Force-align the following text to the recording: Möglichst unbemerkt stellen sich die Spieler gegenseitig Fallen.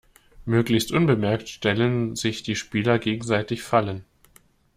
Möglichst 0.45 0.91
unbemerkt 0.91 1.47
stellen 1.47 2.15
sich 2.15 2.41
die 2.41 2.55
Spieler 2.55 2.97
gegenseitig 2.97 3.61
Fallen. 3.61 4.03